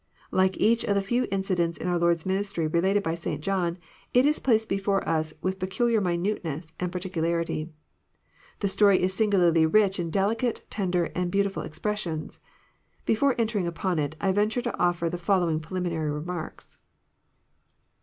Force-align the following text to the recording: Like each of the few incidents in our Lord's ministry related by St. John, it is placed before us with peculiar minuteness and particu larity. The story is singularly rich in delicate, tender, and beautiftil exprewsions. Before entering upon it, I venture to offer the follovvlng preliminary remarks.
Like 0.31 0.57
each 0.57 0.83
of 0.83 0.95
the 0.95 1.01
few 1.03 1.27
incidents 1.29 1.77
in 1.77 1.87
our 1.87 1.99
Lord's 1.99 2.25
ministry 2.25 2.65
related 2.65 3.03
by 3.03 3.13
St. 3.13 3.39
John, 3.39 3.77
it 4.15 4.25
is 4.25 4.39
placed 4.39 4.67
before 4.67 5.07
us 5.07 5.31
with 5.43 5.59
peculiar 5.59 6.01
minuteness 6.01 6.73
and 6.79 6.91
particu 6.91 7.21
larity. 7.21 7.69
The 8.61 8.67
story 8.67 8.99
is 9.03 9.13
singularly 9.13 9.67
rich 9.67 9.99
in 9.99 10.09
delicate, 10.09 10.63
tender, 10.71 11.11
and 11.13 11.31
beautiftil 11.31 11.65
exprewsions. 11.69 12.39
Before 13.05 13.35
entering 13.39 13.67
upon 13.67 13.99
it, 13.99 14.15
I 14.19 14.31
venture 14.31 14.63
to 14.63 14.75
offer 14.79 15.07
the 15.07 15.17
follovvlng 15.19 15.61
preliminary 15.61 16.09
remarks. 16.09 16.79